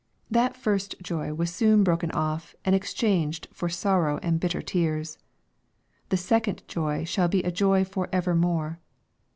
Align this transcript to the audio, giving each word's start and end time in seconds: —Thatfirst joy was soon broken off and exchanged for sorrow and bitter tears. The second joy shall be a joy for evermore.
—Thatfirst 0.33 0.99
joy 1.03 1.31
was 1.31 1.53
soon 1.53 1.83
broken 1.83 2.09
off 2.09 2.55
and 2.65 2.73
exchanged 2.73 3.47
for 3.53 3.69
sorrow 3.69 4.17
and 4.23 4.39
bitter 4.39 4.59
tears. 4.63 5.19
The 6.09 6.17
second 6.17 6.63
joy 6.67 7.03
shall 7.05 7.27
be 7.27 7.43
a 7.43 7.51
joy 7.51 7.83
for 7.85 8.09
evermore. 8.11 8.79